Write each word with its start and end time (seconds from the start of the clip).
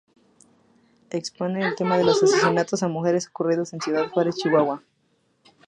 Expone 1.11 1.63
el 1.63 1.75
tema 1.75 1.95
de 1.95 2.03
los 2.03 2.23
asesinatos 2.23 2.81
a 2.81 2.87
mujeres 2.87 3.27
ocurridos 3.27 3.71
en 3.73 3.81
Ciudad 3.81 4.09
Juárez, 4.09 4.35
Chihuahua. 4.35 4.81